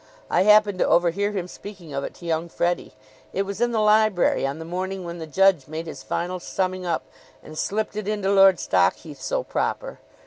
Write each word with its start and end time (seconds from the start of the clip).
"I 0.31 0.41
happened 0.45 0.79
to 0.79 0.87
overhear 0.87 1.31
him 1.31 1.47
speaking 1.47 1.93
of 1.93 2.03
it 2.03 2.15
to 2.15 2.25
young 2.25 2.49
Freddie. 2.49 2.95
It 3.33 3.43
was 3.43 3.61
in 3.61 3.71
the 3.71 3.77
library 3.79 4.47
on 4.47 4.57
the 4.57 4.65
morning 4.65 5.03
when 5.03 5.19
the 5.19 5.27
judge 5.27 5.67
made 5.67 5.85
his 5.85 6.01
final 6.01 6.39
summing 6.39 6.87
up 6.87 7.03
and 7.43 7.55
slipped 7.55 7.95
it 7.95 8.07
into 8.07 8.31
Lord 8.31 8.59
Stockheath 8.59 9.21
so 9.21 9.43
proper. 9.43 9.99